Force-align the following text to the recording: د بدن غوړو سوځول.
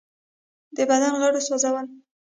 د 0.75 0.77
بدن 0.89 1.13
غوړو 1.19 1.39
سوځول. 1.47 1.87